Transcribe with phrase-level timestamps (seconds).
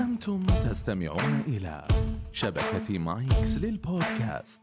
[0.00, 1.88] أنتم تستمعون إلى
[2.32, 4.60] شبكة مايكس للبودكاست.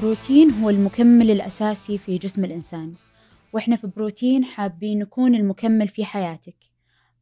[0.00, 2.94] بروتين هو المكمل الأساسي في جسم الإنسان
[3.52, 6.56] وإحنا في بروتين حابين نكون المكمل في حياتك.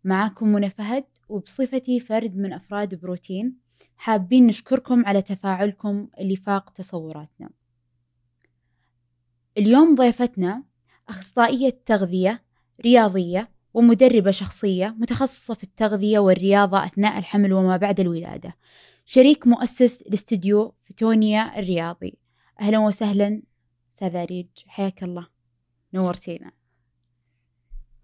[0.04, 3.56] معاكم منى فهد وبصفتي فرد من أفراد بروتين
[3.96, 7.50] حابين نشكركم على تفاعلكم اللي فاق تصوراتنا.
[9.58, 10.62] اليوم ضيفتنا
[11.08, 12.42] أخصائية تغذية
[12.80, 18.56] رياضية ومدربة شخصية متخصصة في التغذية والرياضة أثناء الحمل وما بعد الولادة.
[19.04, 22.18] شريك مؤسس لاستوديو فتونيا الرياضي.
[22.60, 23.42] أهلا وسهلا
[23.92, 24.46] أستاذة أريج.
[24.66, 25.26] حياك الله.
[25.94, 26.52] نورتينا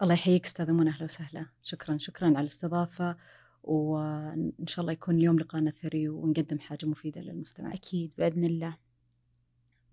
[0.02, 1.46] الله يحييك أستاذة منى أهلا وسهلا.
[1.62, 3.16] شكرا شكرا على الاستضافة.
[3.62, 7.74] وإن شاء الله يكون اليوم لقانا ثري ونقدم حاجة مفيدة للمستمع.
[7.74, 8.76] أكيد بإذن الله.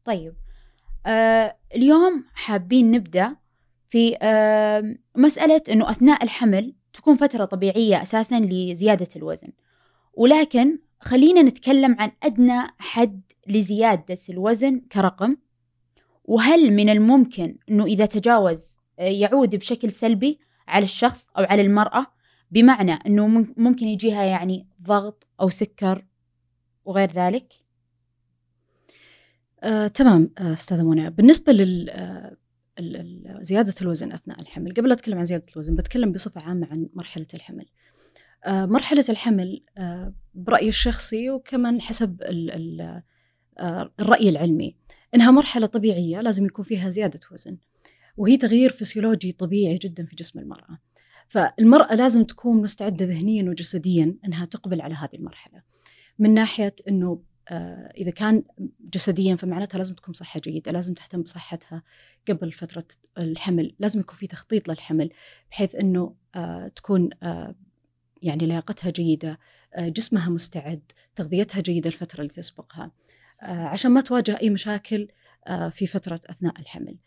[0.06, 0.36] طيب
[1.08, 3.36] آه اليوم حابين نبدأ
[3.90, 9.50] في آه مسألة أنه أثناء الحمل تكون فترة طبيعية أساسا لزيادة الوزن.
[10.14, 15.38] ولكن خلينا نتكلم عن أدنى حد لزيادة الوزن كرقم.
[16.26, 22.06] وهل من الممكن أنه إذا تجاوز آه، يعود بشكل سلبي على الشخص أو على المرأة
[22.52, 26.06] بمعنى أنه ممكن يجيها يعني ضغط أو سكر
[26.86, 27.54] وغير ذلك؟
[29.64, 31.10] آه، تمام آه، أستاذة منى.
[31.10, 32.38] بالنسبة لل آه،
[33.42, 37.66] زيادة الوزن أثناء الحمل قبل أتكلم عن زيادة الوزن بتكلم بصفة عامة عن مرحلة الحمل.
[38.46, 42.22] آه، مرحلة الحمل آه، برأيي الشخصي وكمان حسب
[43.60, 44.76] آه، الرأي العلمي
[45.16, 47.58] إنها مرحلة طبيعية لازم يكون فيها زيادة وزن
[48.18, 50.80] وهي تغيير فسيولوجي طبيعي جدا في جسم المرأة.
[51.30, 55.62] فالمرأة لازم تكون مستعدة ذهنيا وجسديا إنها تقبل على هذه المرحلة
[56.20, 57.22] من ناحية إنه
[57.98, 58.44] إذا كان
[58.80, 61.84] جسديا فمعناتها لازم تكون صحه جيدة، لازم تهتم بصحتها
[62.28, 62.86] قبل فترة
[63.18, 65.10] الحمل، لازم يكون في تخطيط للحمل
[65.52, 67.56] بحيث إنه آه، تكون آه،
[68.22, 69.40] يعني لياقتها جيدة،
[69.80, 72.92] جسمها مستعد، تغذيتها جيدة الفترة اللي تسبقها.
[73.42, 75.08] عشان ما تواجه أي مشاكل
[75.72, 76.98] في فترة أثناء الحمل.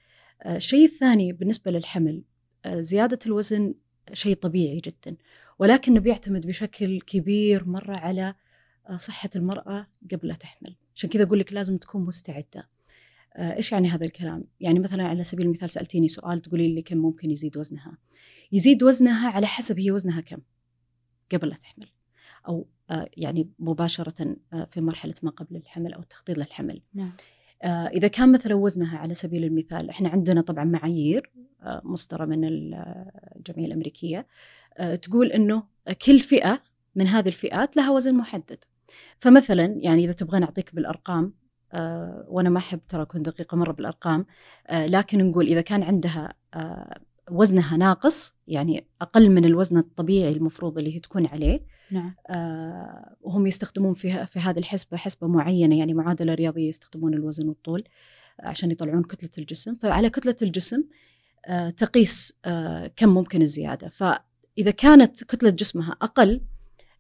[0.47, 2.23] الشيء الثاني بالنسبة للحمل
[2.67, 3.75] زيادة الوزن
[4.13, 5.17] شيء طبيعي جدا
[5.59, 8.35] ولكنه بيعتمد بشكل كبير مرة على آه،
[8.97, 10.77] صحة المرأة قبل لا تحمل.
[10.97, 12.69] عشان كذا أقول لك لازم تكون مستعدة.
[13.37, 16.97] آه، إيش يعني هذا الكلام؟ يعني مثلا على سبيل المثال سألتيني سؤال تقولي لي كم
[16.97, 17.99] ممكن يزيد وزنها.
[18.53, 20.39] يزيد وزنها على حسب هي وزنها كم
[21.33, 21.89] قبل لا تحمل.
[22.49, 24.37] أو آه، يعني مباشرة
[24.71, 26.83] في مرحلة ما قبل الحمل أو التخطيط للحمل.
[26.95, 27.13] نعم.
[27.65, 31.31] إذا كان مثلا وزنها على سبيل المثال إحنا عندنا طبعا معايير
[31.65, 34.27] مصدرة من الجمعية الأمريكية
[35.03, 35.63] تقول إنه
[36.07, 36.63] كل فئة
[36.95, 38.65] من هذه الفئات لها وزن محدد.
[39.21, 41.33] فمثلا يعني إذا تبغى نعطيك بالأرقام
[41.73, 44.27] آه وأنا ما أحب ترى أكون دقيقة مرة بالأرقام
[44.67, 50.79] آه لكن نقول إذا كان عندها آه وزنها ناقص يعني أقل من الوزن الطبيعي المفروض
[50.79, 52.15] اللي هي تكون عليه نعم.
[52.29, 57.85] آه وهم يستخدمون في في هذه الحسبة حسبة معينة يعني معادلة رياضية يستخدمون الوزن والطول
[58.41, 59.75] عشان يطلعون كتلة الجسم.
[59.75, 60.85] فعلى كتلة الجسم
[61.47, 63.89] آه تقيس آه كم ممكن الزيادة.
[63.89, 66.41] فإذا كانت كتلة جسمها أقل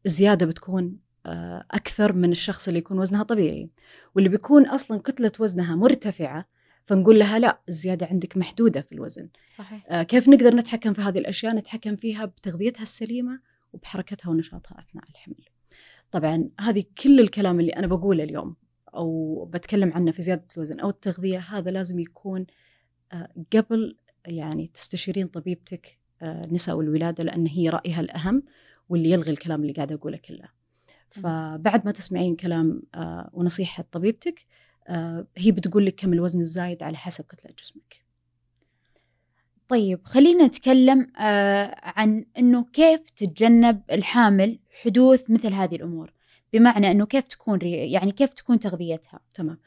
[0.06, 3.70] الزيادة بتكون آه، أكثر من الشخص اللي يكون وزنها طبيعي.
[4.14, 6.48] واللي بيكون أصلا كتلة وزنها مرتفعة
[6.86, 9.28] فنقول لها لا الزياده عندك محدودة في الوزن.
[9.48, 9.86] صحيح.
[9.88, 13.40] آه، كيف نقدر نتحكم في هذه الأشياء؟ نتحكم فيها بتغذيتها السليمة
[13.72, 15.44] وبحركتها ونشاطها أثناء الحمل.
[16.10, 18.56] طبعا هذه كل الكلام اللي أنا بقوله اليوم
[18.94, 22.46] أو بتكلم عنه في زيادة الوزن أو التغذية هذا لازم يكون
[23.12, 28.42] آه، قبل يعني تستشيرين طبيبتك نساء والولاده لأن هي رأيها الأهم
[28.88, 30.59] واللي يلغي الكلام اللي قاعدة أقوله كله.
[31.10, 34.46] فبعد ما تسمعين كلام آه، ونصيحة طبيبتك
[34.88, 38.04] آه، هي بتقول لك كم الوزن الزايد على حسب كتلة جسمك.
[39.68, 46.12] طيب خلينا نتكلم آه، عن إنه كيف تتجنب الحامل حدوث مثل هذه الأمور.
[46.52, 49.20] بمعنى إنه كيف تكون يعني كيف تكون تغذيتها.
[49.34, 49.58] تمام.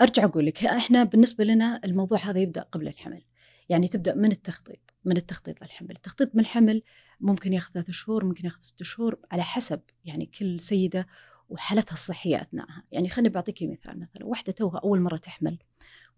[0.00, 3.22] أرجع أقول لك إحنا بالنسبة لنا الموضوع هذا يبدأ قبل الحمل.
[3.68, 4.91] يعني تبدأ من التخطيط.
[5.04, 5.90] من التخطيط للحمل.
[5.90, 6.82] التخطيط من الحمل
[7.20, 11.06] ممكن ياخذ ثلاث شهور ممكن ياخذ ست شهور على حسب يعني كل سيدة
[11.48, 15.58] وحالتها الصحية اثناءها يعني خليني بعطيك مثال مثلا واحدة توها أول مرة تحمل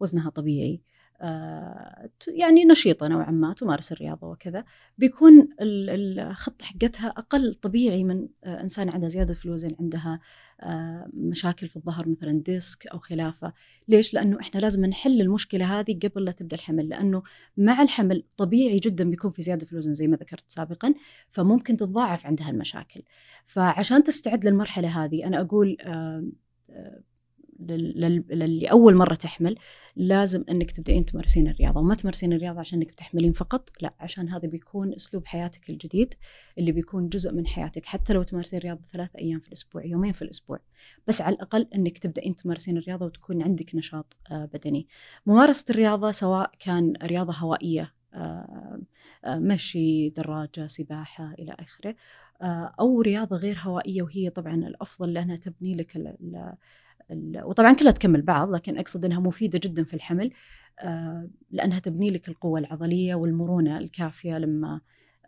[0.01, 0.81] وزنها طبيعي
[2.29, 4.65] يعني نشيطة نوعا ما تمارس الرياضة وكذا
[4.99, 10.21] بيكون الخطة حقتها أقل طبيعي من آه، إنسان عندها زيادة في الوزن عندها
[10.61, 13.53] آه، مشاكل في الظهر مثلا ديسك أو خلافة
[13.89, 17.23] ليش؟ لأنه إحنا لازم نحل المشكلة هذه قبل لا تبدأ الحمل لأنه
[17.57, 20.95] مع الحمل طبيعي جدا بيكون في زيادة في الوزن زي ما ذكرت سابقا
[21.31, 23.03] فممكن تتضاعف عندها المشاكل
[23.47, 25.77] فعشان تستعد للمرحلة هذه أنا أقول
[27.61, 29.57] للي أول مرة تحمل
[29.97, 31.81] لازم إنك تبدأين تمارسين الرياضة.
[31.81, 36.15] وما تمارسين الرياضة عشان إنك تحملين فقط لا عشان هذا بيكون أسلوب حياتك الجديد
[36.59, 37.87] اللي بيكون جزء من حياتك.
[37.87, 40.59] حتى لو تمارسين رياضه ثلاث أيام في الأسبوع يومين في الأسبوع.
[41.07, 44.87] بس على الأقل إنك تبدأين تمارسين الرياضة وتكون عندك نشاط آه، بدني.
[45.27, 48.81] ممارسة الرياضة سواء كان رياضة هوائية آه،
[49.29, 51.97] مشي دراجة سباحة إلى آخره
[52.81, 56.17] أو رياضة غير هوائية وهي طبعا الأفضل لأنها تبني لك
[57.45, 60.31] وطبعا كلها تكمل بعض لكن أقصد إنها مفيدة جدا في الحمل
[60.81, 64.81] آه، لأنها تبني لك القوة العضلية والمرونة الكافية لما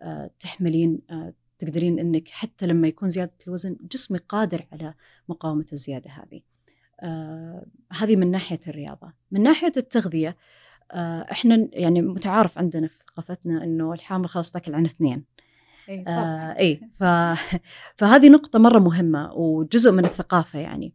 [0.03, 4.95] آه، تحملين آه، تقدرين إنك حتى لما يكون زيادة الوزن جسمك قادر على
[5.29, 6.41] مقاومة الزيادة هذه.
[7.93, 10.37] هذه من ناحية الرياضة، من ناحية التغذية
[11.33, 15.25] إحنا يعني متعارف عندنا في ثقافتنا إنه الحامل خلاص تاكل عن اثنين.
[15.89, 17.05] إي آه إي ف...
[17.99, 20.95] فهذه نقطة مرة مهمة وجزء من الثقافة يعني.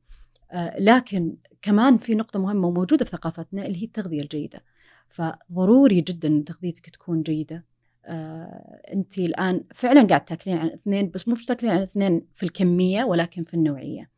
[0.52, 4.64] آه، لكن كمان في نقطة مهمة وموجودة في ثقافتنا اللي هي التغذية الجيدة.
[5.10, 7.66] فضروري جدا إن تغذيتك تكون جيدة.
[8.06, 13.04] آه، أنت الآن فعلا قاعد تاكلين عن اثنين بس مو تاكلين عن اثنين في الكمية
[13.04, 14.10] ولكن في النوعية.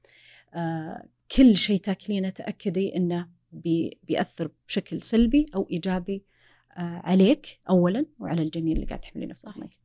[0.53, 6.23] آه، كل شيء تاكلينه تأكدي إنه بي بيأثر بشكل سلبي أو إيجابي
[6.77, 9.82] عليك اولا وعلى الجنين اللي قاعد تحملينه في بطنك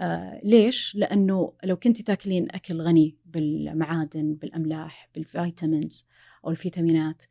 [0.00, 6.06] آه ليش؟ لأنه لو كنت تاكلين أكل غني بالمعادن بالأملاح بال vitamins
[6.44, 7.22] أو الفيتامينات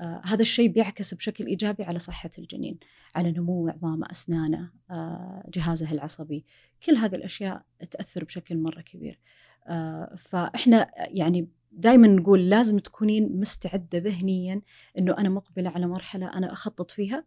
[0.00, 2.78] آه هذا الشيء بيعكس بشكل إيجابي على صحة الجنين
[3.14, 6.44] على نمو عظامه أسنانه آه جهازه العصبي.
[6.86, 9.20] كل هذه الأشياء تأثر بشكل مرة كبير.
[9.66, 14.62] آه فإحنا يعني دائما نقول لازم تكونين مستعدة ذهنيا
[14.98, 17.24] أنه أنا مقبلة على مرحلة أنا أخطط فيها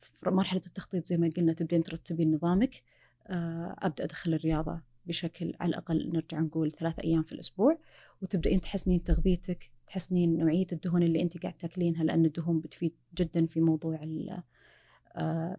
[0.00, 2.82] في مرحلة التخطيط زي ما قلنا تبدين ترتبين نظامك.
[3.26, 7.78] أبدأ أدخل الرياضة بشكل على الأقل نرجع نقول ثلاث أيام في الأسبوع
[8.22, 13.60] وتبدأين تحسنين تغذيتك تحسنين نوعية الدهون اللي انت قاعد تاكلينها لأن الدهون بتفيد جدا في
[13.60, 14.00] موضوع
[15.16, 15.56] آه،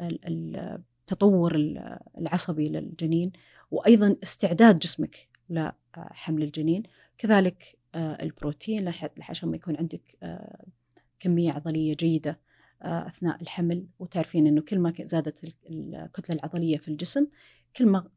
[0.00, 1.56] التطور
[2.18, 3.32] العصبي للجنين
[3.70, 6.82] وأيضا استعداد جسمك لحمل الجنين.
[7.18, 10.18] كذلك آه، البروتين عشان ما يكون عندك
[11.20, 12.36] كمية عضلية جيدة آه،
[12.82, 17.26] أثناء الحمل وتعرفين إنه كل ما زادت الكتلة العضلية في الجسم
[17.76, 18.08] كل ما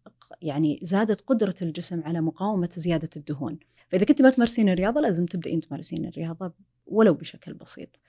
[0.41, 3.59] يعني زادت قدرة الجسم على مقاومة زيادة الدهون.
[3.89, 6.53] فإذا كنت ما تمارسين الرياضة لازم تبدأين تمارسين الرياضة
[6.87, 7.99] ولو بشكل بسيط.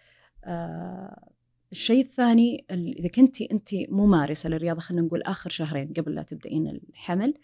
[0.45, 1.31] آه
[1.73, 7.35] الشيء الثاني إذا كنت انت ممارسة للرياضة خلينا نقول آخر شهرين قبل لا تبدأين الحمل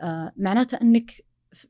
[0.00, 1.24] آه معناته إنك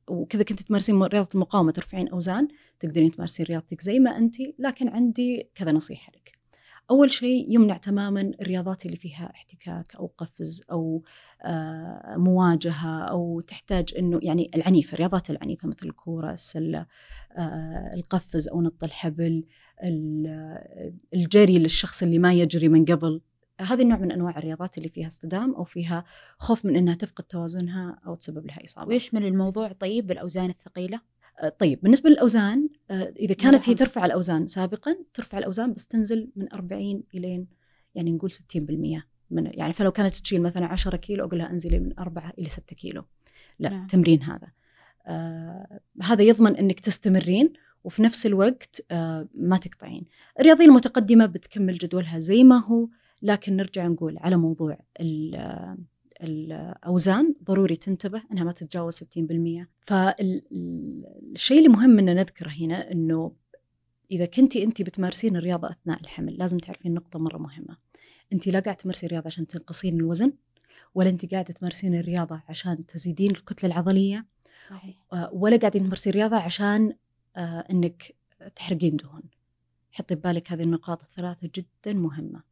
[0.08, 2.49] وكذا كنت تمارسين رياضة المقاومة ترفعين أوزان
[2.81, 6.42] تقدرين تمارسين رياضتك زي ما انت لكن عندي كذا نصيحة لك.
[6.93, 11.03] أول شيء يمنع تماما الرياضات اللي فيها احتكاك أو قفز أو
[11.43, 16.87] آه، مواجهة أو تحتاج أنه يعني العنيفة الرياضات العنيفة مثل الكورة السلة
[17.37, 19.44] آه، القفز أو نط الحبل
[21.15, 23.21] الجري للشخص اللي ما يجري من قبل
[23.61, 26.05] هذه النوع من أنواع الرياضات اللي فيها اصطدام أو فيها
[26.39, 28.89] خوف من إنها تفقد توازنها أو تسبب لها إصابة.
[28.89, 31.00] ويشمل الموضوع طيب بالأوزان الثقيلة؟
[31.40, 36.31] آه، طيب بالنسبة للأوزان آه، إذا كانت هي ترفع الأوزان سابقا ترفع الأوزان بس تنزل
[36.37, 37.46] من 40 إلين
[37.94, 41.99] يعني نقول 60% من يعني فلو كانت تشيل مثلا 10 كيلو أقول لها أنزلي من
[41.99, 43.05] 4 إلى 6 كيلو.
[43.58, 43.87] لا نعم.
[43.87, 44.49] تمرين هذا.
[45.06, 47.52] آه هذا يضمن إنك تستمرين
[47.84, 50.05] وفي نفس الوقت آه ما تقطعين.
[50.40, 52.88] الرياضية المتقدمة بتكمل جدولها زي ما هو
[53.23, 54.79] لكن نرجع نقول على موضوع
[56.22, 63.32] الأوزان ضروري تنتبه أنها ما تتجاوز 60% فالشيء اللي مهم أن نذكره هنا أنه
[64.10, 67.76] إذا كنتي أنت بتمارسين الرياضة أثناء الحمل لازم تعرفين نقطة مرة مهمة.
[68.32, 70.32] أنت لا قاعد تمارسين الرياضة عشان تنقصين الوزن
[70.94, 74.26] ولا أنت قاعدة تمارسين الرياضة عشان تزيدين الكتلة العضلية
[74.69, 74.96] صحيح.
[75.32, 76.93] ولا قاعدين تمارسين الرياضة عشان
[77.36, 78.14] آه، أنك
[78.56, 79.22] تحرقين دهون.
[79.93, 82.43] حطي ببالك هذه النقاط الثلاثة جدا مهمة.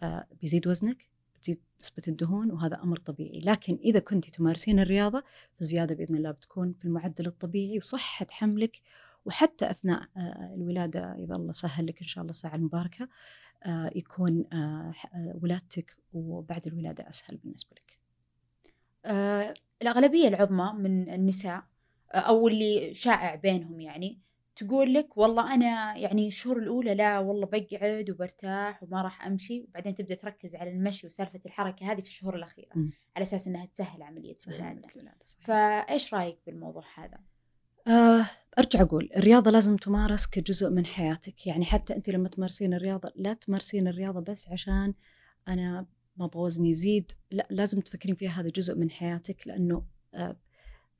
[0.00, 1.08] آه، بيزيد وزنك
[1.42, 3.40] تزيد نسبة الدهون وهذا أمر طبيعي.
[3.40, 5.22] لكن إذا كنت تمارسين الرياضة
[5.58, 8.80] فالزيادة بإذن الله بتكون في المعدل الطبيعي وصحة حملك
[9.26, 13.08] وحتى أثناء آه، الولادة إذا الله سهل لك إن شاء الله الساعة المباركة
[13.66, 14.94] آه، يكون آه،
[15.42, 17.98] ولادتك وبعد الولادة أسهل بالنسبة لك.
[19.82, 21.62] الأغلبية العظمى من النساء
[22.12, 24.18] أو اللي شائع بينهم يعني
[24.56, 29.94] تقول لك والله أنا يعني الشهور الأولى لا والله بقعد وبرتاح وما راح أمشي وبعدين
[29.94, 32.90] تبدأ تركز على المشي وسالفة الحركة هذه في الشهور الأخيرة م.
[33.16, 34.88] على أساس أنها تسهل عملية الولادة
[35.40, 37.18] فإيش رأيك بالموضوع هذا؟
[37.88, 38.26] آه
[38.58, 43.32] أرجع أقول الرياضة لازم تمارس كجزء من حياتك يعني حتى أنت لما تمارسين الرياضة لا
[43.34, 44.94] تمارسين الرياضة بس عشان
[45.48, 45.86] أنا
[46.16, 49.84] ما أبغى وزني يزيد لا لازم تفكرين فيها هذا جزء من حياتك لأنه
[50.14, 50.36] آه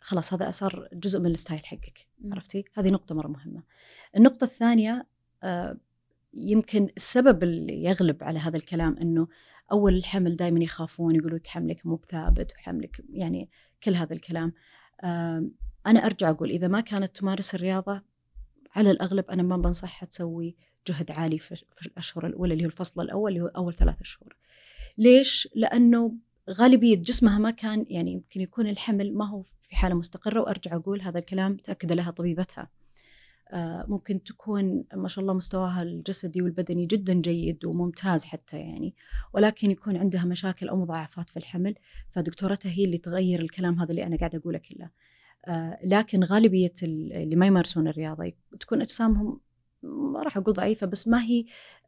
[0.07, 2.07] خلاص هذا صار جزء من الستايل حقك.
[2.33, 3.63] عرفتي؟ هذه نقطة مرة مهمة.
[4.17, 5.07] النقطة الثانية
[5.43, 5.77] آه،
[6.35, 9.29] يمكن السبب اللي يغلب على هذا الكلام إنه
[9.73, 13.51] أول الحمل دائما يخافون يقولوا لك حملك مو بثابت وحملك يعني
[13.83, 14.53] كل هذا الكلام.
[15.05, 15.53] آم،
[15.87, 18.03] أنا أرجع أقول إذا ما كانت تمارس الرياضة
[18.77, 20.57] على الأغلب أنا ما بنصحها تسوي
[20.89, 24.37] جهد عالي في في الأشهر الأولى اللي هو الفصل الأول اللي هو أول ثلاثة شهور.
[24.99, 26.15] ليش؟ لأنه
[26.51, 31.03] غالبية جسمها ما كان يعني يمكن يكون الحمل ما هو في حالة مستقرة وأرجع أقول
[31.03, 32.69] هذا الكلام تأكد لها طبيبتها.
[33.53, 38.95] آه، ممكن تكون ما شاء الله مستواها الجسدي والبدني جدا جيد وممتاز حتى يعني
[39.35, 41.75] ولكن يكون عندها مشاكل أو مضاعفات في الحمل
[42.11, 44.91] فدكتورتها هي اللي تغير الكلام هذا اللي أنا قاعدة أقوله كله.
[45.49, 49.41] آه، لكن غالبية ال- اللي ما يمارسون الرياضة تكون أجسامهم
[49.83, 51.45] ما راح أقول ضعيفة بس ما هي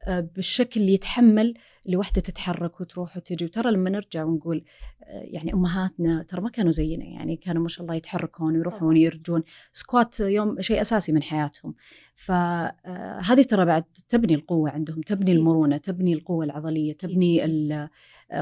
[0.07, 1.55] آه، بالشكل اللي يتحمل
[1.87, 3.45] لوحدة تتحرك وتروح وتجي.
[3.45, 4.65] وترى لما نرجع ونقول
[5.05, 8.97] آه، يعني أمهاتنا ترى ما كانوا زينا يعني كانوا ما شاء الله يتحركون ويروحون.
[8.97, 9.43] يرجون.
[9.73, 11.75] سكوات يوم شيء أساسي من حياتهم.
[12.15, 15.33] فهذه ترى بعد تبني القوة عندهم تبني.
[15.33, 17.91] المرونة تبني القوة العضلية تبني آه،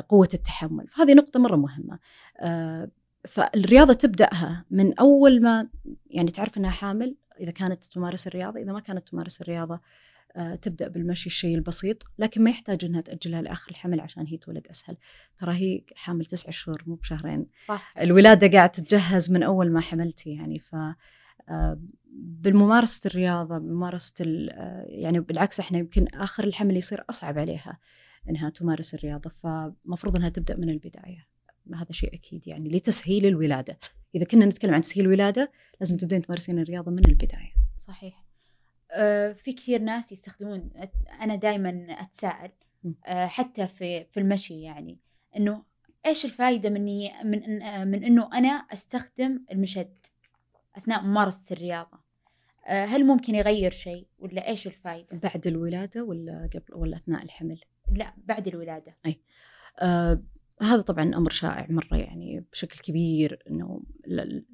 [0.08, 0.88] قوة التحمل.
[0.88, 1.98] فهذه نقطة مرة مهمة.
[2.40, 2.90] آه،
[3.26, 5.68] فالرياضة تبدأها من أول ما
[6.10, 9.80] يعني تعرف إنها حامل؟ إذا كانت تمارس الرياضة إذا ما كانت تمارس الرياضة
[10.36, 14.66] آه، تبدأ بالمشي الشيء البسيط لكن ما يحتاج إنها تأجلها لآخر الحمل عشان هي تولد
[14.68, 14.96] أسهل.
[15.38, 17.46] ترى هي حامل تسعة شهور مو بشهرين.
[17.68, 17.94] صح.
[18.00, 20.74] الولادة قاعد تتجهز من أول ما حملتي يعني ف
[21.48, 21.80] آه،
[22.18, 27.78] بممارسه الرياضة بممارسة ال- آه، يعني بالعكس إحنا يمكن آخر الحمل يصير أصعب عليها
[28.28, 31.26] إنها تمارس الرياضة فمفروض إنها تبدأ من البداية.
[31.74, 33.78] هذا شيء أكيد يعني لتسهيل الولادة.
[34.16, 37.52] إذا كنا نتكلم عن تسهيل الولاده لازم تبدين تمارسين الرياضة من البداية.
[37.78, 38.24] صحيح.
[38.90, 40.70] آه، في كثير ناس يستخدمون
[41.22, 42.50] أنا دائما أتساءل.
[43.06, 44.98] آه، حتى في في المشي يعني
[45.36, 45.62] إنه
[46.06, 47.40] إيش الفائده مني من
[47.88, 49.96] من إنه أنا أستخدم المشد
[50.76, 51.98] أثناء ممارسة الرياضة؟
[52.66, 57.60] آه، هل ممكن يغير شيء ولا إيش الفائده بعد الولادة ولا قبل ولا أثناء الحمل؟
[57.92, 58.96] لا بعد الولادة.
[59.82, 60.22] آه
[60.62, 63.82] هذا طبعا أمر شائع مرة يعني بشكل كبير إنه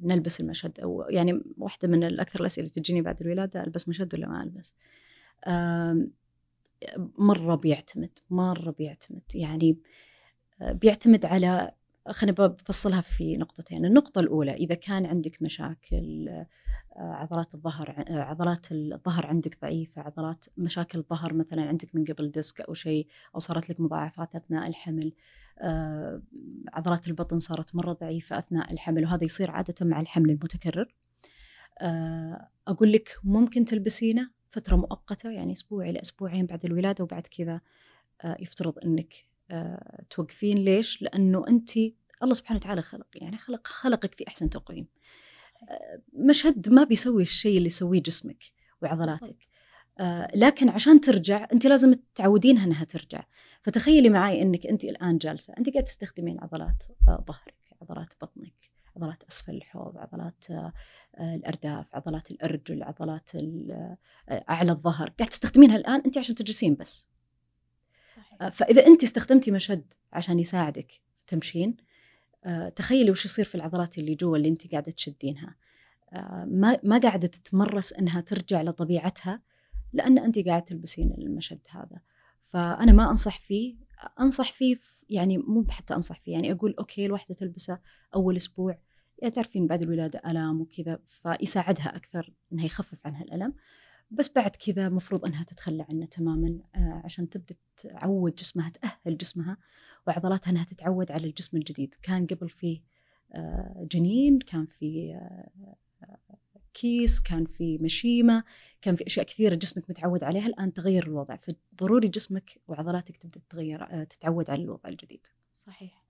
[0.03, 4.29] نلبس المشد أو يعني واحدة من الأكثر الأسئلة اللي تجيني بعد الولادة ألبس مشد ولا
[4.29, 4.75] ما ألبس؟
[7.19, 9.23] مرة بيعتمد مرة بيعتمد.
[9.35, 9.79] يعني
[10.61, 11.73] بيعتمد على
[12.11, 13.85] خليني بفصلها في نقطتين.
[13.85, 16.29] النقطة الأولى إذا كان عندك مشاكل
[16.97, 22.31] آه، عضلات الظهر آه، عضلات الظهر عندك ضعيفة عضلات مشاكل الظهر مثلا عندك من قبل
[22.31, 25.13] ديسك أو شيء أو صارت لك مضاعفات أثناء الحمل
[25.59, 26.23] آه،
[26.73, 30.95] عضلات البطن صارت مرة ضعيفة أثناء الحمل وهذا يصير عادة مع الحمل المتكرر
[32.69, 37.61] أقول لك ممكن تلبسينه فترة مؤقتة يعني أسبوع إلى أسبوعين بعد الولادة وبعد كذا
[38.25, 39.15] يفترض أنك
[40.11, 41.71] توقفين ليش؟ لأنه أنت
[42.23, 44.87] الله سبحانه وتعالى خلق يعني خلق خلقك في أحسن تقويم.
[45.71, 48.45] آه، مشهد ما بيسوي الشيء اللي يسويه جسمك
[48.83, 49.49] وعضلاتك.
[50.01, 53.25] آه، لكن عشان ترجع أنت لازم تعودينها أنها ترجع.
[53.63, 59.23] فتخيلي معي أنك أنت الآن جالسة أنت قاعدة تستخدمين عضلات آه، ظهرك عضلات بطنك عضلات
[59.31, 60.73] أسفل الحوض عضلات آه،
[61.15, 63.97] آه، الأرداف عضلات الأرجل عضلات آه،
[64.31, 65.09] أعلى الظهر.
[65.09, 67.09] قاعدة تستخدمينها الآن أنت عشان تجلسين بس.
[68.17, 68.43] صحيح.
[68.43, 70.93] آه، فإذا أنت استخدمتي مشد عشان يساعدك
[71.27, 71.77] تمشين
[72.45, 75.55] آه، تخيلي وش يصير في العضلات اللي جوا اللي أنت قاعدة تشدينها.
[76.13, 79.43] آه، ما ما قاعدة تتمرس إنها ترجع لطبيعتها
[79.93, 82.01] لأن أنت قاعدة تلبسين المشد هذا.
[82.45, 83.77] فأنا ما أنصح فيه
[84.21, 84.77] أنصح فيه
[85.11, 87.79] يعني مو حتى أنصح فيه يعني أقول أوكي الواحده تلبسه
[88.15, 88.79] أول أسبوع.
[89.19, 93.55] يعني تعرفين بعد الولادة ألام وكذا فيساعدها أكثر إنها يخفف عنها الألم.
[94.13, 99.57] بس بعد كذا مفروض إنها تتخلى عنه تماما آه، عشان تبدأ تعود جسمها تأهل جسمها
[100.07, 101.95] وعضلاتها إنها تتعود على الجسم الجديد.
[102.03, 102.81] كان قبل فيه
[103.35, 106.19] آه، جنين كان في آه،
[106.75, 108.45] كيس كان في مشيمة
[108.83, 111.37] كان في أشياء كثيرة جسمك متعود عليها الآن تغير الوضع.
[111.37, 115.27] فضروري جسمك وعضلاتك تبدأ تتغير تتعود على الوضع الجديد.
[115.55, 116.05] صحيح.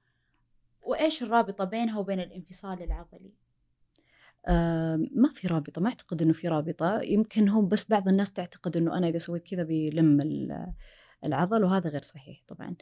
[0.83, 3.33] وإيش الرابطة بينها وبين الانفصال العضلي؟
[5.13, 7.01] ما في رابطة ما أعتقد أنه في رابطة.
[7.05, 10.73] يمكن هم بس بعض الناس تعتقد أنه أنا إذا سويت كذا بيلم ال-
[11.25, 12.75] العضل وهذا غير صحيح طبعا.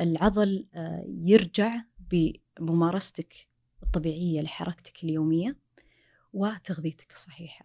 [0.00, 1.82] العضل آه، يرجع
[2.60, 3.34] بممارستك
[3.82, 5.56] الطبيعية لحركتك اليومية
[6.32, 7.64] وتغذيتك الصحيحة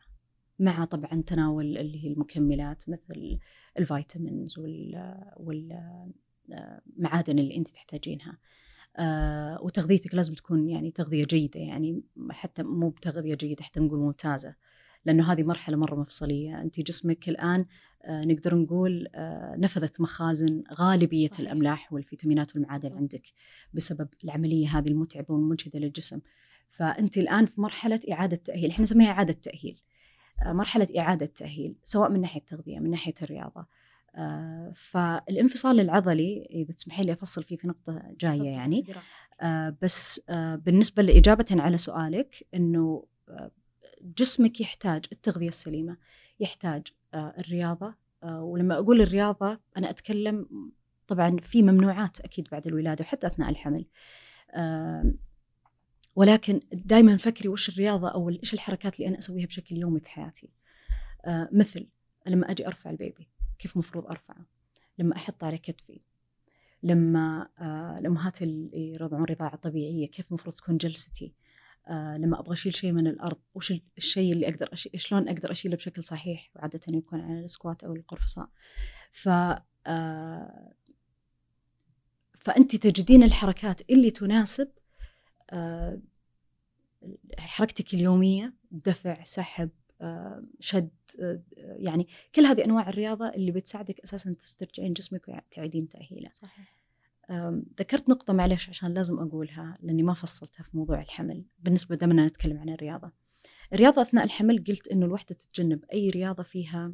[0.60, 3.40] مع طبعا تناول اللي هي المكملات مثل
[3.80, 4.60] الفيتامينز
[5.38, 8.32] والمعادن اللي أنت تحتاجينها.
[8.32, 8.38] آه،
[9.62, 14.56] وتغذيتك لازم تكون يعني تغذية جيدة يعني حتى مو بتغذية جيدة حتى نقول ممتازة
[15.06, 16.62] لأنه هذه مرحلة مرة مفصلية.
[16.62, 17.66] أنت جسمك الآن
[18.04, 21.40] آه، نقدر نقول آه، نفذت مخازن غالبية صحيح.
[21.40, 23.24] الأملاح والفيتامينات والمعادن عندك
[23.74, 26.20] بسبب العملية هذه المتعبة والمجهدة للجسم.
[26.70, 29.82] فانت الآن في مرحلة إعادة تأهيل إحنا نسميها إعادة تأهيل.
[30.46, 33.66] آه، مرحلة إعادة تأهيل سواء من ناحية التغذية من ناحية الرياضة.
[34.16, 38.86] آه، فالانفصال العضلي إذا تسمحي لي أفصل فيه في نقطة جاية يعني
[39.42, 40.22] آه، بس
[40.56, 43.06] بالنسبة لإجابة على سؤالك إنه
[44.02, 45.98] جسمك يحتاج التغذية السليمة
[46.40, 50.48] يحتاج الرياضة ولما أقول الرياضة أنا أتكلم
[51.08, 53.86] طبعا في ممنوعات أكيد بعد الولادة وحتى أثناء الحمل
[56.16, 60.50] ولكن دائما فكري وش الرياضة أو إيش الحركات اللي أنا أسويها بشكل يومي في حياتي.
[61.26, 61.88] آه مثل
[62.28, 63.30] لما أجي أرفع البيبي.
[63.62, 64.46] كيف مفروض أرفعه
[64.98, 66.02] لما احطه على كتفي
[66.84, 71.34] لما آه الامهات اللي يرضعون رضاعة طبيعية كيف مفروض تكون جلستي
[71.88, 74.90] آه لما أبغى أشيل شيء من الأرض وش الشيء اللي أقدر أشي...
[74.96, 78.50] شلون أقدر أشيله بشكل صحيح وعادة يكون على السكوات أو القرفصاء.
[79.12, 79.30] ف
[79.88, 80.74] آه
[82.40, 84.72] فانت تجدين الحركات اللي تناسب
[85.50, 86.00] آه،
[87.40, 89.70] حركتك اليومية دفع سحب
[90.60, 90.90] شد
[91.20, 96.30] آه، يعني كل هذه أنواع الرياضة اللي بتساعدك أساسا تسترجعين جسمك وتعيدين تأهيله.
[96.32, 96.82] صحيح.
[97.80, 102.58] ذكرت نقطة معلش عشان لازم أقولها لأني ما فصلتها في موضوع الحمل بالنسبة دائما نتكلم
[102.58, 103.12] عن الرياضة
[103.74, 106.94] الرياضة أثناء الحمل قلت إنه الوحدة تتجنب أي رياضة فيها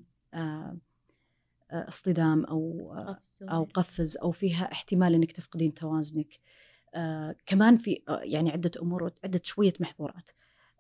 [1.72, 2.94] اصطدام أو
[3.42, 6.40] أو قفز أو فيها احتمال إنك تفقدين توازنك
[6.96, 10.30] آه كمان في آه يعني عدة أمور عدة شوية محظورات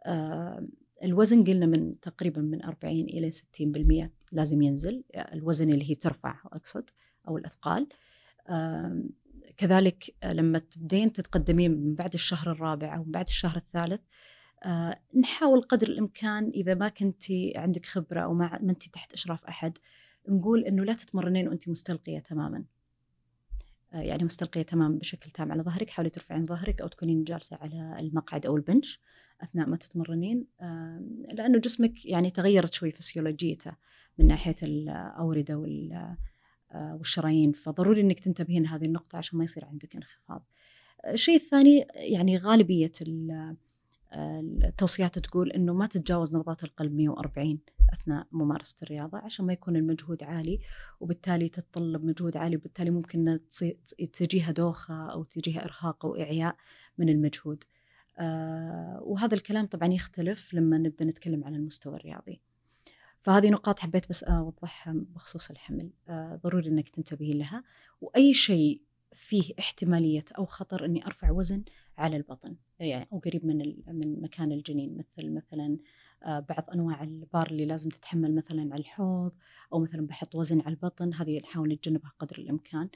[0.05, 0.67] آه
[1.03, 6.89] الوزن قلنا من تقريبا من 40 إلى 60% لازم ينزل الوزن اللي هي ترفع أقصد
[7.27, 7.87] أو الأثقال.
[8.47, 9.03] آه
[9.57, 14.01] كذلك لما تبدين تتقدمين من بعد الشهر الرابع أو من بعد الشهر الثالث
[14.65, 17.23] آه نحاول قدر الإمكان إذا ما كنت
[17.55, 19.77] عندك خبرة أو ما أنت تحت إشراف أحد
[20.29, 22.57] نقول إنه لا تتمرنين وأنت مستلقية تماماً.
[22.57, 22.76] آه،
[24.01, 28.45] يعني مستلقية تمام بشكل تام على ظهرك حاولي ترفعين ظهرك أو تكونين جالسة على المقعد
[28.45, 28.99] أو البنش
[29.41, 30.47] أثناء ما تتمرنين.
[31.33, 33.71] لأنه جسمك يعني تغيرت شوي فسيولوجيته
[34.17, 35.55] من ناحية الأوردة
[36.71, 40.45] آه، والشرايين فضروري أنك تنتبهين هذه النقطة عشان ما يصير عندك انخفاض.
[41.07, 42.91] الشيء الثاني يعني غالبية
[44.13, 47.59] التوصيات تقول إنه ما تتجاوز نبضات القلب 140
[47.93, 50.59] أثناء ممارسة الرياضة عشان ما يكون المجهود عالي
[50.99, 53.39] وبالتالي تتطلب مجهود عالي وبالتالي ممكن
[54.13, 56.55] تجيها دوخة أو تجيها إرهاق أو إعياء
[56.97, 57.63] من المجهود.
[58.19, 62.41] آه وهذا الكلام طبعا يختلف لما نبدأ نتكلم عن المستوى الرياضي.
[63.19, 67.63] فهذه نقاط حبيت بس أوضحها بخصوص الحمل آه ضروري إنك تنتبهين لها
[68.01, 68.81] وأي شيء
[69.13, 71.63] فيه احتمالية أو خطر إني أرفع وزن
[71.97, 72.55] على البطن.
[72.79, 75.77] يعني أو قريب من من مكان الجنين مثل مثلا
[76.23, 79.31] آه، بعض أنواع البار اللي لازم تتحمل مثلا على الحوض
[79.73, 82.89] أو مثلا بحط وزن على البطن هذه نحاول نتجنبها قدر الإمكان.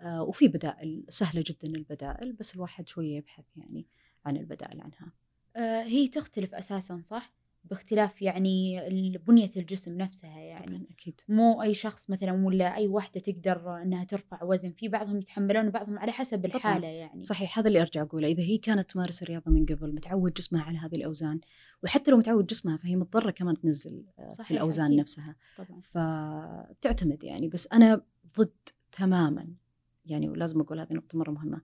[0.00, 3.86] آه، وفي بدائل سهلة جدا البدائل بس الواحد شوية يبحث يعني
[4.24, 5.12] عن البدائل عنها.
[5.56, 7.32] آه، هي تختلف أساسا صح؟
[7.70, 8.80] باختلاف يعني
[9.26, 14.44] بنية الجسم نفسها يعني أكيد مو أي شخص مثلا ولا أي واحدة تقدر أنها ترفع
[14.44, 16.90] وزن في بعضهم يتحملون وبعضهم على حسب الحالة طبعا.
[16.90, 20.62] يعني صحيح هذا اللي أرجع أقوله إذا هي كانت تمارس الرياضة من قبل متعود جسمها
[20.62, 21.40] على هذه الأوزان
[21.82, 24.46] وحتى لو متعود جسمها فهي مضطرة كمان تنزل آه، صحيح.
[24.46, 24.98] في الأوزان أكيد.
[24.98, 25.80] نفسها طبعا.
[25.80, 28.02] فتعتمد يعني بس أنا
[28.38, 29.48] ضد تماما
[30.06, 31.60] يعني ولازم أقول هذه نقطة مرة مهمة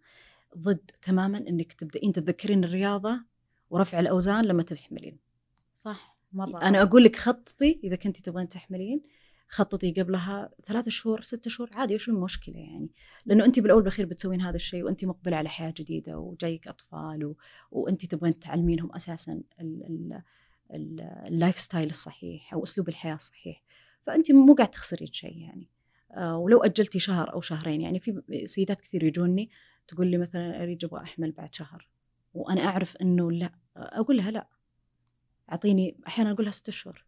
[0.59, 3.21] ضد تماما إنك تبدأين تتذكرين الرياضة
[3.71, 5.19] ورفع الأوزان لما تحملين
[5.83, 9.03] صح مرة أنا أقول لك خططي إذا كنت تبغين تحملين
[9.49, 12.91] خططي قبلها ثلاثة شهور ستة شهور عادي وش المشكلة يعني؟
[13.27, 17.37] لأنه أنت بالأول بالأخير بتسوين هذا الشيء وأنت مقبلة على حياة جديدة وجايك أطفال و...
[17.71, 19.43] وأنت تبغين تعلمينهم أساسا ال...
[19.61, 20.23] ال...
[20.75, 21.01] ال...
[21.01, 23.63] ال lifestyle الصحيح أو أسلوب الحياة الصحيح.
[24.07, 25.69] فأنت مو قاعد تخسرين شيء يعني.
[26.13, 29.51] آه ولو أجلتي شهر أو شهرين يعني في سيدات كثير يجوني
[29.89, 31.89] تقول لي مثلا أريد أبغى أحمل بعد شهر
[32.35, 34.47] وأنا أعرف أنه لا أقول لها لا.
[35.51, 37.05] أعطيني أحيانا أقول لها ست أشهر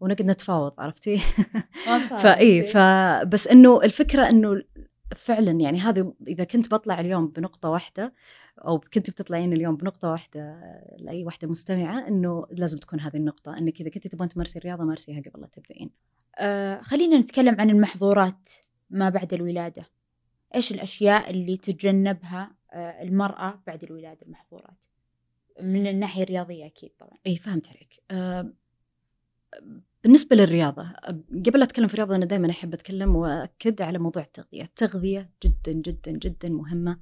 [0.00, 1.18] ونقعد نتفاوض عرفتي؟
[2.22, 4.62] فاي فبس إنه الفكرة إنه
[5.16, 8.14] فعلا يعني هذه إذا كنت بطلع اليوم بنقطة واحدة
[8.58, 10.60] أو كنت بتطلعين اليوم بنقطة واحدة
[10.98, 15.20] لأي واحدة مستمعة إنه لازم تكون هذه النقطة إنك إذا كنت تبغين تمارسي الرياضة مارسيها
[15.20, 15.90] قبل لا تبدين.
[16.38, 18.48] آه خلينا نتكلم عن المحظورات
[18.90, 19.86] ما بعد الولادة.
[20.54, 24.87] إيش الأشياء اللي تتجنبها آه المرأة بعد الولادة المحظورات؟
[25.62, 27.18] من الناحية الرياضية أكيد طبعا.
[27.26, 28.02] إي فهمت عليك.
[28.10, 28.52] أه
[30.04, 30.92] بالنسبة للرياضة
[31.46, 34.62] قبل أتكلم في الرياضة أنا دائما أحب أتكلم واكد على موضوع التغذية.
[34.62, 37.00] التغذية جدا جدا جدا مهمة.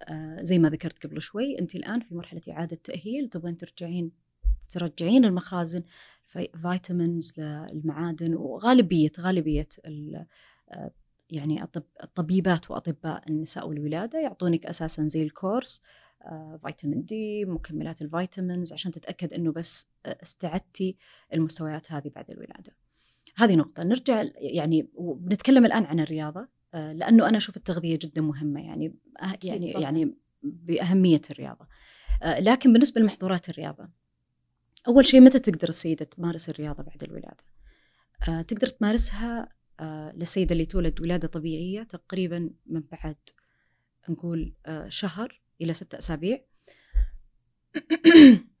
[0.00, 4.12] أه زي ما ذكرت قبل شوي أنت الآن في مرحلة إعادة تأهيل تبغين ترجعين
[4.72, 5.82] ترجعين المخازن
[6.62, 10.90] vitamins المعادن وغالبية غالبية آه،
[11.30, 11.62] يعني
[12.02, 15.80] الطبيبات وأطباء النساء والولادة يعطونك أساسا زي ال course.
[15.80, 16.05] آه،
[16.62, 20.96] vitamin D مكملات ال vitamins عشان تتأكد إنه بس آه، استعدتي
[21.34, 22.76] المستويات هذه بعد الولادة.
[23.36, 23.82] هذه نقطة.
[23.82, 28.94] نرجع يعني بنتكلم الآن عن الرياضة آه، لأنه أنا أشوف التغذية جدا مهمة يعني
[29.42, 29.70] يعني.
[29.70, 31.66] يعني بأهمية الرياضة.
[32.38, 33.88] لكن بالنسبة لمحظورات الرياضة
[34.88, 37.44] أول شيء متى تقدر السيدة تمارس الرياضة بعد الولادة؟
[38.42, 39.48] تقدر تمارسها
[40.14, 43.16] للسيدة اللي تولد ولادة طبيعية تقريبا من بعد
[44.08, 44.54] نقول
[44.88, 45.45] شهر.
[45.60, 46.44] إلى ستة أسابيع.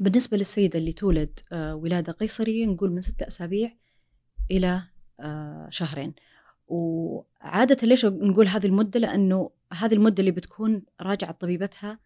[0.00, 3.76] بالنسبة للسيدة اللي تولد آه، ولادة قيصرية نقول من ستة أسابيع
[4.50, 4.82] إلى
[5.20, 6.14] آه، شهرين.
[6.68, 11.98] وعادة ليش نقول هذه المدة؟ لأنه هذه المدة اللي بتكون راجعة طبيبتها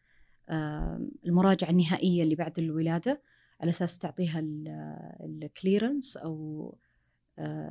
[0.48, 3.22] آه، المراجعة النهائية اللي بعد الولادة
[3.60, 4.42] على أساس تعطيها
[5.20, 6.78] الكليرنس أو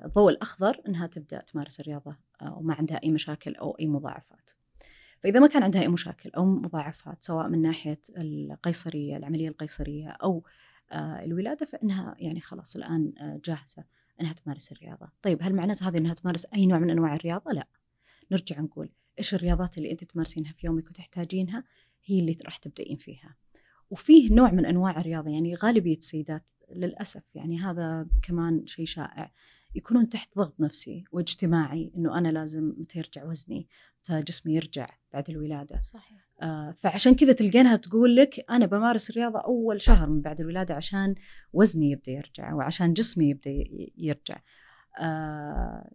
[0.05, 2.17] الضوء الأخضر أنها تبدأ تمارس الرياضة
[2.51, 4.49] وما عندها أي مشاكل أو أي مضاعفات.
[5.19, 10.43] فإذا ما كان عندها أي مشاكل أو مضاعفات سواء من ناحية القيصرية العملية القيصرية أو
[10.91, 13.83] آه، الولادة فإنها يعني خلاص الآن آه، جاهزة
[14.21, 15.07] أنها تمارس الرياضة.
[15.21, 17.67] طيب هل معناته هذه أنها تمارس أي نوع من أنواع الرياضة؟ لا.
[18.31, 21.63] نرجع نقول إيش الرياضات اللي أنت تمارسينها في يومك وتحتاجينها
[22.05, 23.35] هي اللي راح تبدأين فيها؟
[23.89, 29.31] وفيه نوع من أنواع الرياضة يعني غالبية السيدات للأسف يعني هذا كمان شيء شائع.
[29.75, 33.67] يكونون تحت ضغط نفسي واجتماعي إنه أنا لازم متى يرجع وزني
[33.99, 35.81] متى جسمي يرجع بعد الولادة.
[35.81, 36.25] صحيح.
[36.41, 41.15] آه فعشان كذا تلقينها تقول لك أنا بمارس الرياضة أول شهر من بعد الولادة عشان
[41.53, 43.51] وزني يبدأ يرجع وعشان جسمي يبدأ
[43.97, 44.37] يرجع.
[44.99, 45.91] آه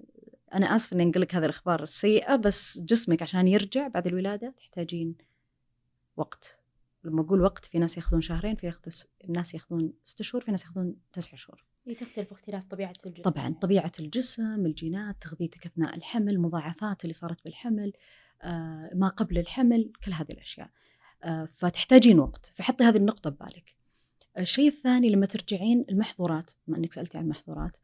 [0.54, 5.14] أنا اسف إني انقل لك هذه الأخبار السيئة بس جسمك عشان يرجع بعد الولادة تحتاجين
[6.16, 6.59] وقت.
[7.04, 8.80] لما أقول وقت في ناس ياخذون شهرين في ياخذ
[9.28, 11.64] ناس ياخذون ست شهور في ناس ياخذون تسع شهور.
[11.86, 13.30] هي تختلف باختلاف طبيعة الجسم.
[13.30, 17.92] طبعا طبيعة الجسم الجينات تغذيتك أثناء الحمل مضاعفات اللي صارت بالحمل
[18.42, 20.70] آه، ما قبل الحمل كل هذه الأشياء.
[21.24, 22.46] آه، فتحتاجين وقت.
[22.46, 23.76] فحطي هذه النقطة ببالك.
[24.38, 27.76] الشيء الثاني لما ترجعين المحظورات بما أنك سألتي عن المحظورات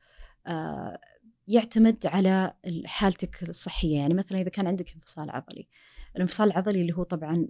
[0.46, 1.00] آه،
[1.48, 3.96] يعتمد على حالتك الصحية.
[3.96, 5.68] يعني مثلا إذا كان عندك انفصال عضلي.
[6.16, 7.48] الانفصال العضلي اللي هو طبعا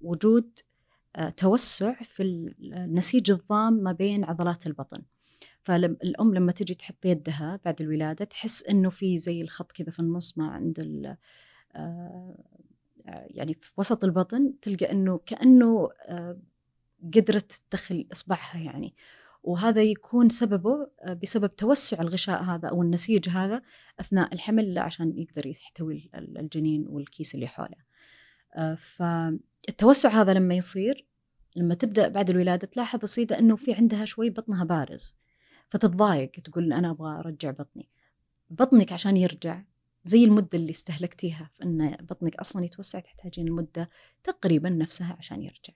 [0.00, 0.58] وجود
[1.36, 5.02] توسع في النسيج الضام ما بين عضلات البطن.
[5.62, 10.38] فالأم لما تجي تحط يدها بعد الولادة تحس إنه في زي الخط كذا في النص
[10.38, 11.16] ما عند ال
[11.76, 16.38] آه، يعني في وسط البطن تلقى إنه كأنه آه،
[17.14, 18.94] قدرت تدخل إصبعها يعني.
[19.42, 23.62] وهذا يكون سببه آه، بسبب توسع الغشاء هذا أو النسيج هذا
[24.00, 27.76] أثناء الحمل عشان يقدر يحتوي الجنين والكيس اللي حوله.
[28.76, 31.06] فالتوسع هذا لما يصير
[31.56, 35.16] لما تبدأ بعد الولادة تلاحظ السيدة أنه في عندها شوي بطنها بارز
[35.70, 37.88] فتتضايق تقول أنا أبغى أرجع بطني.
[38.50, 39.62] بطنك عشان يرجع
[40.04, 43.90] زي المدة اللي استهلكتيها في أن بطنك أصلا يتوسع تحتاجين المدة
[44.24, 45.74] تقريبا نفسها عشان يرجع.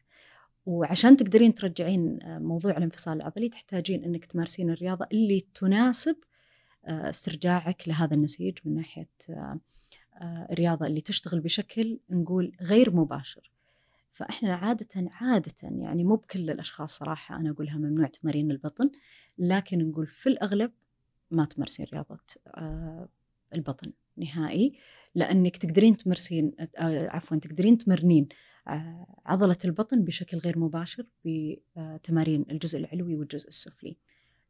[0.67, 6.17] وعشان تقدرين ترجعين آه، موضوع الانفصال العضلي تحتاجين أنك تمارسين الرياضة اللي تناسب
[6.85, 9.09] آه، استرجاعك لهذا النسيج من ناحية
[10.19, 13.51] آه، الرياضة اللي تشتغل بشكل نقول غير مباشر.
[14.11, 18.91] فإحنا عادة عادة يعني مو بكل الأشخاص صراحة أنا أقولها ممنوع تمارين البطن
[19.39, 20.73] لكن نقول في الأغلب
[21.31, 23.09] ما تمارسين رياضة آه،
[23.55, 24.79] البطن نهائي
[25.15, 28.29] لأنك تقدرين تمارسين آه، عفوا تقدرين تمرنين
[29.27, 33.97] عضلة البطن بشكل غير مباشر بتمارين الجزء العلوي والجزء السفلي.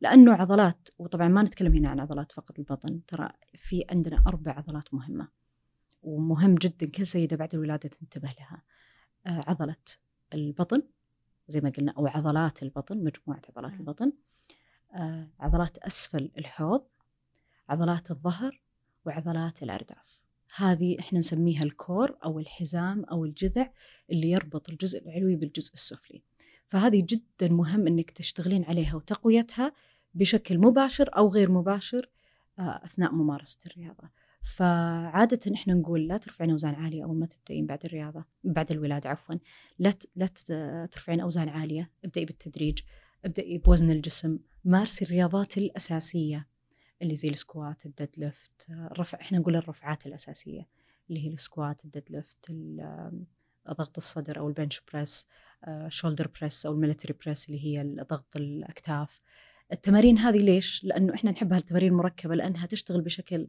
[0.01, 4.95] لأنه عضلات وطبعا ما نتكلم هنا عن عضلات فقط البطن ترى في عندنا أربع عضلات
[4.95, 5.29] مهمة.
[6.09, 8.63] ومهم جدا كل سيدة بعد الولادة تنتبه لها
[9.27, 9.77] آه، عضلة
[10.35, 10.83] البطن
[11.49, 13.81] زي ما قلنا أو عضلات البطن مجموعة عضلات نعم.
[13.81, 14.13] البطن
[14.95, 16.85] آه، عضلات أسفل الحوض
[17.69, 18.61] عضلات الظهر
[19.07, 20.19] وعضلات الأرداف
[20.57, 23.71] هذه إحنا نسميها الكور أو الحزام أو الجذع
[24.13, 26.23] اللي يربط الجزء العلوي بالجزء السفلي
[26.69, 29.73] فهذه جدا مهم إنك تشتغلين عليها وتقويتها
[30.15, 32.09] بشكل مباشر أو غير مباشر
[32.59, 34.11] آه، أثناء ممارسة الرياضة.
[34.43, 39.35] فعادة إحنا نقول لا ترفعين أوزان عالية أول ما تبدأين بعد الرياضة بعد الولادة عفوا
[39.79, 40.27] لا لا
[40.87, 42.79] ترفعين أوزان عالية ابدأي بالتدريج
[43.25, 46.47] ابدأي بوزن الجسم مارسي الرياضات الأساسية
[47.03, 50.69] اللي زي ال squat ال deadlift الرفع إحنا نقول الرفعات الأساسية
[51.11, 52.53] اللي هي ال squat ال deadlift
[53.71, 55.27] ضغط الصدر أو ال bench press
[55.89, 59.21] shoulder press أو ال military press اللي هي ضغط الأكتاف
[59.73, 63.49] التمارين هذه ليش؟ لأنه إحنا نحبها التمارين المركبه لأنها تشتغل بشكل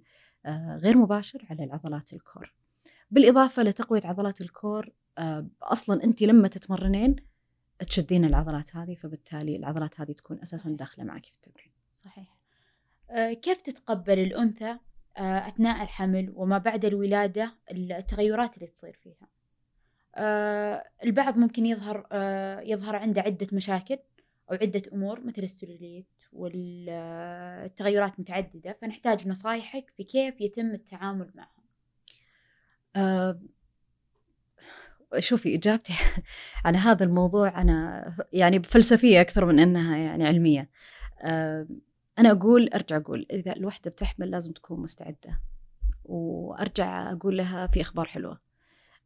[0.77, 2.53] غير مباشر على العضلات ال core.
[3.11, 7.15] بالإضافة لتقوية عضلات الكور آه، أصلا أنت لما تتمرنين
[7.79, 11.71] تشدين العضلات هذه فبالتالي العضلات هذه تكون أساسا داخلة معك في التمرين.
[11.93, 12.37] صحيح.
[13.09, 14.77] آه، كيف تتقبل الأنثى
[15.17, 19.27] أثناء الحمل وما بعد الولادة التغيرات اللي تصير فيها؟
[20.15, 23.97] آه البعض ممكن يظهر آه يظهر عنده عدة مشاكل
[24.51, 31.59] أو عدة أمور مثل السلوليت والتغيرات متعددة فنحتاج نصايحك في كيف يتم التعامل معها
[32.95, 33.39] آه
[35.19, 35.93] شوفي إجابتي
[36.65, 40.69] على هذا الموضوع أنا يعني فلسفية أكثر من أنها يعني علمية.
[41.21, 41.67] آه
[42.19, 45.41] أنا أقول أرجع أقول إذا الوحدة بتحمل لازم تكون مستعدة.
[46.03, 48.48] وأرجع أقول لها في أخبار حلوة.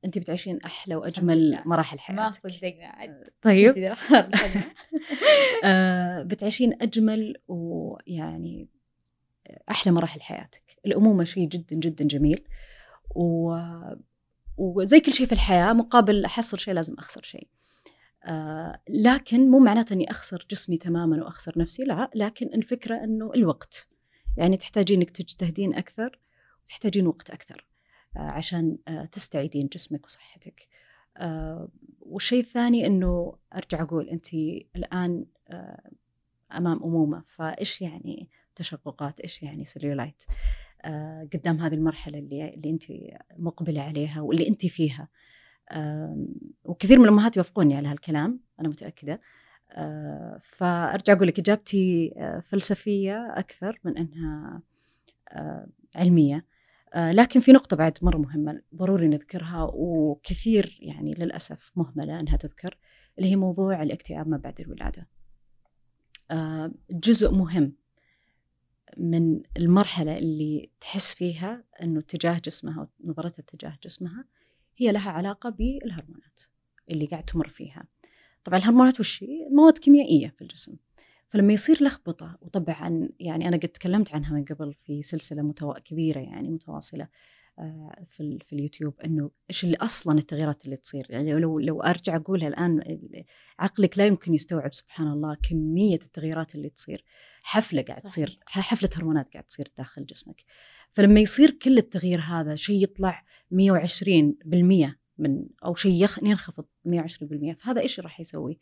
[0.05, 2.21] أنت بتعيشين أحلى وأجمل مراحل حياتك.
[2.21, 3.95] ما صدقنا عاد طيب.
[5.63, 8.67] آه بتعيشين أجمل ويعني
[9.69, 10.77] أحلى مراحل حياتك.
[10.85, 12.43] الأمومة شيء جدا جدا جميل.
[13.15, 13.57] و...
[14.57, 17.47] وزي كل شيء في الحياة مقابل أحصل شيء لازم أخسر شيء.
[18.25, 22.09] آه لكن مو معناته أني أخسر جسمي تماما وأخسر نفسي لا.
[22.15, 23.89] لكن الفكرة أنه الوقت.
[24.37, 26.19] يعني تحتاجين أنك تجتهدين أكثر
[26.63, 27.65] وتحتاجين وقت أكثر.
[27.67, 27.72] آه
[28.15, 30.67] عشان آه تستعيدين جسمك وصحتك.
[31.17, 31.67] آه
[32.01, 34.33] والشيء الثاني أنه أرجع أقول أنت
[34.75, 35.91] الآن آه
[36.57, 40.23] أمام أمومة فإيش يعني تشققات؟ إيش يعني سليولايت
[40.81, 42.83] آه قدام هذه المرحلة اللي, اللي أنت
[43.37, 45.07] مقبلة عليها واللي أنت فيها.
[45.71, 46.25] آه
[46.65, 49.21] وكثير من الأمهات يوافقوني على هالكلام أنا متأكدة.
[49.71, 54.61] آه فأرجع أقول لك إجابتي آه فلسفية أكثر من أنها
[55.31, 56.35] آه علمية.
[56.35, 56.52] آه
[56.95, 62.77] لكن في نقطة بعد مرة مهمة ضروري نذكرها وكثير يعني للأسف مهملة أنها تذكر
[63.17, 65.07] اللي هي موضوع الاكتئاب ما بعد الولادة.
[66.31, 67.73] آه جزء مهم
[68.97, 74.25] من المرحلة اللي تحس فيها أنه تجاه جسمها ونظرتها تجاه جسمها
[74.77, 76.41] هي لها علاقة بالهرمونات
[76.89, 77.87] اللي قاعد تمر فيها.
[78.43, 80.75] طبعا الهرمونات وش؟ مواد كيميائية في الجسم.
[81.33, 85.73] فلما يصير لخبطة وطبعا يعني أنا قد تكلمت عنها من قبل في سلسلة متو...
[85.73, 87.07] كبيرة يعني متواصلة
[88.07, 88.39] في ال...
[88.45, 92.99] في اليوتيوب إنه إيش اللي أصلا التغييرات اللي تصير يعني لو لو أرجع أقولها الآن
[93.59, 97.03] عقلك لا يمكن يستوعب سبحان الله كمية التغييرات اللي تصير
[97.43, 98.11] حفلة قاعد صحيح.
[98.11, 100.43] تصير حفلة هرمونات قاعد تصير داخل جسمك
[100.91, 103.55] فلما يصير كل التغيير هذا شيء يطلع 120%
[105.17, 108.59] من أو شيء ينخفض 120% فهذا إيش راح يسوي؟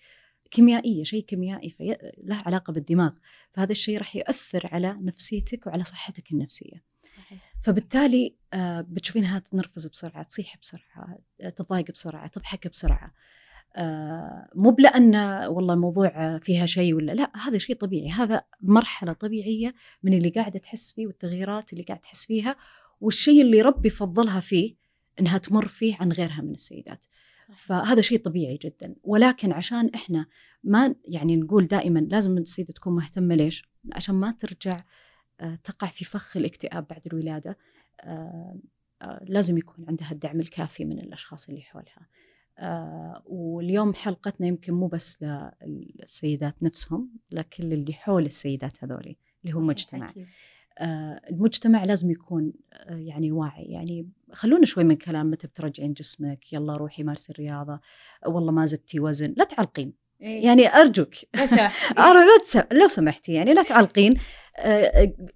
[0.52, 3.12] كيميائية شيء كيميائي في له علاقة بالدماغ.
[3.54, 6.84] فهذا الشيء راح ياثر على نفسيتك وعلى صحتك النفسية.
[7.04, 7.54] صحيح.
[7.64, 8.36] فبالتالي
[8.82, 11.18] بتشوفينها تنرفز بسرعة تصيح بسرعة
[11.56, 13.14] تضايق بسرعة تضحك بسرعة.
[14.56, 15.16] مو بلأن
[15.48, 18.10] والله الموضوع فيها شيء ولا لا هذا شيء طبيعي.
[18.10, 22.56] هذا مرحلة طبيعية من اللي قاعدة تحس فيه والتغييرات اللي قاعدة تحس فيها
[23.02, 24.76] والشيء اللي ربي فضلها فيه
[25.20, 27.06] إنها تمر فيه عن غيرها من السيدات.
[27.56, 28.96] فهذا شيء طبيعي جدا.
[29.04, 30.26] ولكن عشان إحنا
[30.64, 34.78] ما يعني نقول دائما لازم السيدة تكون مهتمة ليش؟ عشان ما ترجع
[35.64, 37.58] تقع في فخ الاكتئاب بعد الولادة.
[39.22, 42.08] لازم يكون عندها الدعم الكافي من الأشخاص اللي حولها.
[43.26, 45.26] واليوم حلقتنا يمكن مو بس
[45.66, 50.28] للسيدات نفسهم لكل اللي حول السيدات هذولي اللي هو المجتمع أكيد.
[51.30, 52.54] المجتمع لازم يكون
[52.90, 53.64] يعني واعي.
[53.64, 57.80] يعني خلونا شوي من كلام متى بترجعين جسمك؟ يلا روحي مارسي الرياضة.
[58.28, 59.34] والله ما زدتي وزن.
[59.38, 59.94] لا تعلقين.
[60.22, 61.14] إيه؟ يعني أرجوك.
[61.36, 63.34] لو سمحتي لو سمحتي.
[63.34, 64.18] يعني لا تعلقين.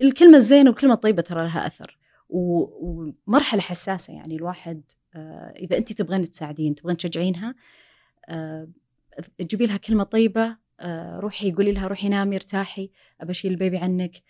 [0.02, 1.98] الكلمة الزينة والكلمة الطيبة ترى لها أثر.
[2.30, 4.14] ومرحلة حساسة.
[4.14, 4.82] يعني الواحد
[5.56, 7.56] إذا أنت تبغين تساعدين تبغين تشجعينها
[9.38, 10.58] تجيبي لها كلمة طيبة
[11.20, 12.90] روحي قولي لها روحي نامي ارتاحي
[13.22, 14.22] أبشيل البيبي عنك.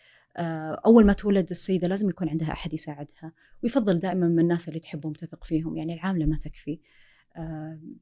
[0.85, 5.13] أول ما تولد السيده لازم يكون عندها أحد يساعدها ويفضل دائما من الناس اللي تحبهم
[5.13, 6.79] تثق فيهم يعني العاملة ما تكفي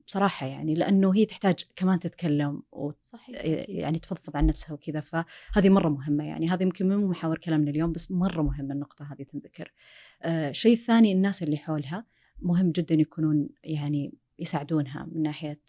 [0.08, 2.62] بصراحة يعني لأنه هي تحتاج كمان تتكلم
[3.02, 3.46] صحيح.
[3.70, 7.92] يعني تفضفض عن نفسها وكذا فهذه مرة مهمة يعني هذه يمكن مو محاور كلامنا اليوم
[7.92, 9.74] بس مرة مهمه النقطة هذه تنذكر.
[10.26, 12.06] الشيء الثاني الناس اللي حولها
[12.42, 15.60] مهم جدا يكونون يعني يساعدونها من ناحية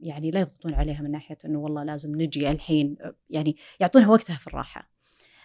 [0.00, 2.96] يعني لا يضغطون عليها من ناحية إنه والله لازم نجي الحين
[3.30, 4.90] يعني يعطونها وقتها في الراحة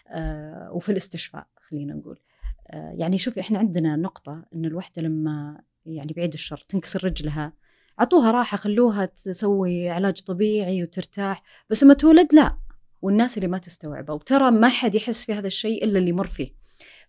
[0.08, 2.20] آه وفي الاستشفاء خلينا نقول.
[2.68, 7.54] آه يعني شوفي إحنا عندنا نقطة إن الوحدة لما يعني بعيد الشر تنكسر رجلها
[8.00, 12.58] أعطوها راحة خلوها تسوي علاج طبيعي وترتاح بس لما تولد لا
[13.02, 16.62] والناس اللي ما تستوعبه وترى ما حد يحس في هذا الشيء إلا اللي يمر فيه.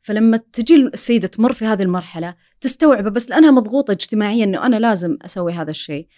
[0.03, 5.19] فلما تجي السيدة تمر في هذه المرحلة تستوعبه بس لأنها مضغوطة اجتماعيا إنه أنا لازم
[5.23, 6.09] أسوي هذا الشيء.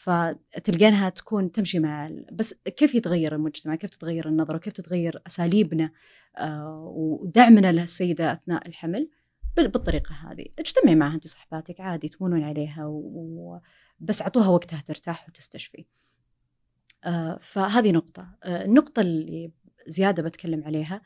[0.00, 5.90] فتلقينها تكون تمشي مع بس كيف يتغير المجتمع؟ كيف تتغير النظرة؟ كيف تتغير أساليبنا؟
[6.36, 9.10] آه ودعمنا للسيدة أثناء الحمل
[9.56, 10.46] بالطريقة هذه.
[10.58, 15.86] اجتمعي معها أنت وصحباتك عادي تمونون عليها وبس أعطوها وقتها ترتاح وتستشفي.
[17.04, 18.36] آه فهذه نقطة.
[18.44, 19.52] آه النقطة اللي
[19.86, 21.02] زيادة بتكلم عليها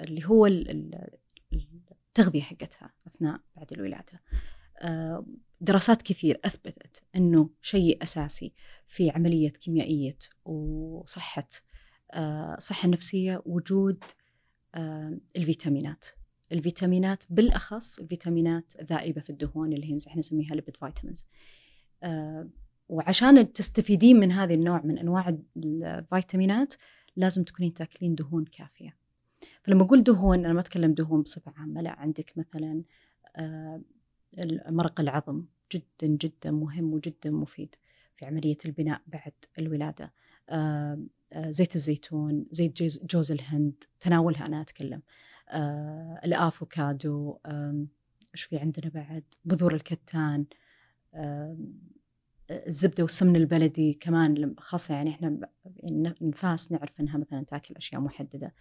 [0.00, 0.46] اللي هو
[2.16, 4.22] التغذية حقتها أثناء بعد الولادة.
[5.60, 8.52] دراسات كثير أثبتت أنه شيء أساسي
[8.86, 11.48] في عملية كيميائية وصحة
[12.12, 14.04] آه، صحة نفسية وجود
[14.74, 16.04] آه، الفيتامينات.
[16.52, 21.26] الفيتامينات بالأخص الفيتامينات ذائبة في الدهون اللي هي إحنا نسميها lipid vitamins
[22.88, 26.74] وعشان تستفيدين من هذه النوع من أنواع الفيتامينات
[27.16, 28.96] لازم تكونين تاكلين دهون كافية.
[29.62, 32.82] فلما أقول دهون أنا ما أتكلم دهون بصفة عامة لا عندك مثلا
[34.68, 37.74] مرق العظم جدا جدا مهم وجدا مفيد
[38.16, 40.12] في عملية البناء بعد الولادة.
[40.48, 40.98] آه،
[41.32, 45.02] آه، زيت الزيتون زيت جوز, الهند تناولها أنا أتكلم.
[45.48, 47.38] آه، الأفوكادو
[48.34, 50.46] إيش في عندنا بعد؟ بذور الكتان
[52.50, 55.48] الزبدة والسمن البلدي كمان خاصة يعني إحنا
[56.20, 58.54] نفاس نعرف إنها مثلا تأكل أشياء محددة.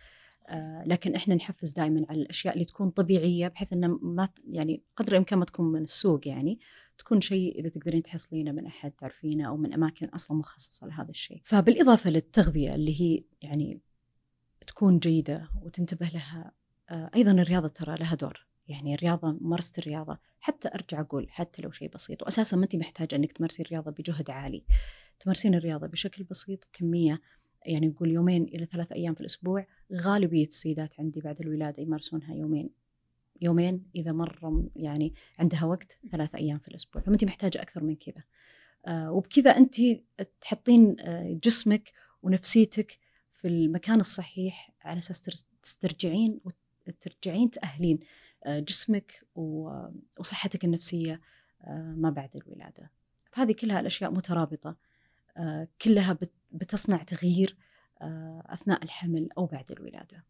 [0.86, 5.40] لكن إحنا نحفز دائما على الأشياء اللي تكون طبيعية بحيث إنه ما يعني قدر الإمكان
[5.40, 6.60] ما تكون من السوق يعني
[6.98, 11.42] تكون شيء إذا تقدرين تحصلينه من أحد تعرفينه أو من أماكن أصلا مخصصة لهذا الشيء.
[11.46, 13.82] فبالإضافة للتغذية اللي هي يعني
[14.68, 16.52] تكون جيدة وتنتبه لها
[16.90, 21.72] آه، أيضا الرياضة ترى لها دور يعني الرياضة ممارسة الرياضة حتى أرجع أقول حتى لو
[21.72, 24.66] شيء بسيط وأساسا ما أنت محتاجة أنك تمارسين الرياضة بجهد عالي
[25.20, 27.22] تمارسين الرياضة بشكل بسيط بكمية
[27.66, 32.70] يعني نقول يومين إلى ثلاث أيام في الأسبوع غالبية السيدات عندي بعد الولادة يمارسونها يومين.
[33.42, 37.02] يومين إذا مرة يعني عندها وقت ثلاث أيام في الأسبوع.
[37.02, 38.24] فما أنت محتاجة أكثر من كذا.
[38.88, 39.76] آه وبكذا أنت
[40.42, 41.92] تحطين آه جسمك
[42.24, 43.00] ونفسيتك
[43.34, 46.40] في المكان الصحيح على أساس تسترجعين
[46.88, 48.00] وترجعين تأهلين
[48.44, 49.26] آه جسمك
[50.20, 51.22] وصحتك النفسية
[51.96, 52.92] ما بعد الولادة.
[53.32, 54.76] فهذه كلها الأشياء مترابطة
[55.82, 56.18] كلها
[56.56, 57.58] بتصنع تغيير
[58.02, 60.24] آه، أثناء الحمل أو بعد الولادة؟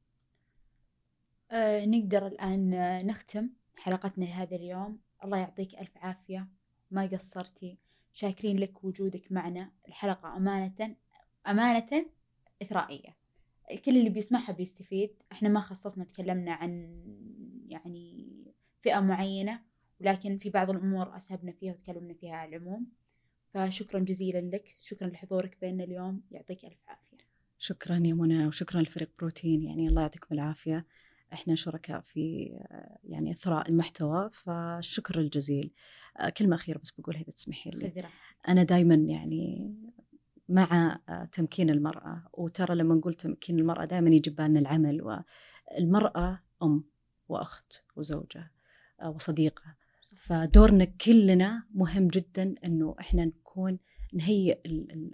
[1.51, 2.71] أه نقدر الآن
[3.07, 4.99] نختم حلقتنا لهذا اليوم.
[5.23, 6.47] الله يعطيك ألف عافية.
[6.91, 7.77] ما قصرتي.
[8.13, 9.71] شاكرين لك وجودك معنا.
[9.88, 10.95] الحلقة أمانة
[11.47, 12.05] أمانة
[12.61, 13.15] إثرائية.
[13.85, 15.09] كل اللي بيسمعها بيستفيد.
[15.31, 17.01] إحنا ما خصصنا تكلمنا عن
[17.67, 18.27] يعني
[18.81, 19.61] فئة معينة
[20.01, 22.88] ولكن في بعض الأمور أسهبنا فيها وتكلمنا فيها على العموم.
[23.55, 24.75] فشكرا جزيلا لك.
[24.81, 26.21] شكرا لحضورك بيننا اليوم.
[26.31, 27.17] يعطيك ألف عافية.
[27.57, 29.63] شكرا يا منى وشكرا لفريق بروتين.
[29.63, 30.85] يعني الله يعطيكم العافية.
[31.33, 32.51] إحنا شركاء في
[33.03, 35.71] يعني أثراء المحتوى فالشكر الجزيل.
[36.37, 38.07] كلمة أخيرة بس بقولها إذا تسمحي لي.
[38.47, 39.75] أنا دائما يعني
[40.49, 40.99] مع
[41.31, 46.83] تمكين المرأة وترى لما نقول تمكين المرأة دائما يجي بالنا العمل والمرأة أم
[47.29, 48.51] وأخت وزوجة
[49.05, 49.75] وصديقة.
[50.15, 53.79] فدورنا كلنا مهم جدا إنه إحنا نكون
[54.13, 54.59] نهيئ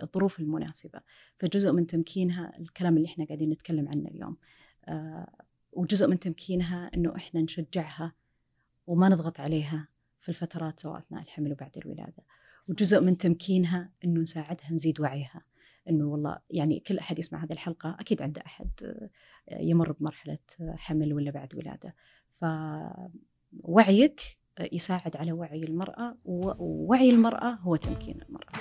[0.03, 1.01] الظروف المناسبة.
[1.39, 4.37] فجزء من تمكينها الكلام اللي إحنا قاعدين نتكلم عنه اليوم.
[4.87, 5.27] آه
[5.71, 8.13] وجزء من تمكينها إنه إحنا نشجعها
[8.87, 9.87] وما نضغط عليها
[10.19, 12.23] في الفترات سواء أثناء الحمل وبعد الولادة.
[12.69, 15.41] وجزء من تمكينها إنه نساعدها نزيد وعيها.
[15.89, 18.69] إنه والله يعني كل أحد يسمع هذه الحلقة أكيد عنده أحد
[19.51, 21.95] يمر بمرحلة حمل ولا بعد ولادة.
[23.63, 24.21] فوعيك
[24.71, 28.51] يساعد على وعي المرأة ووعي المرأة هو تمكين المرأة.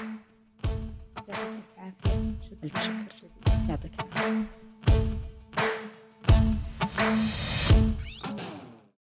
[1.17, 2.39] يعطيك العافية.
[2.51, 3.69] شكرا.
[3.69, 4.60] يعطيك العافية.